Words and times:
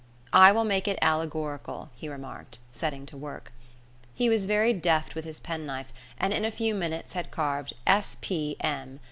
"I 0.33 0.51
will 0.51 0.63
make 0.63 0.87
it 0.87 0.97
allegorical," 0.99 1.91
he 1.95 2.09
remarked, 2.09 2.57
setting 2.71 3.05
to 3.05 3.15
work. 3.17 3.51
He 4.15 4.29
was 4.29 4.47
very 4.47 4.73
deft 4.73 5.13
with 5.13 5.25
his 5.25 5.39
penknife, 5.39 5.93
and 6.17 6.33
in 6.33 6.43
a 6.43 6.49
few 6.49 6.73
minutes 6.73 7.13
had 7.13 7.29
carved 7.29 7.73
S. 7.85 8.17
P. 8.19 8.57
M. 8.61 8.99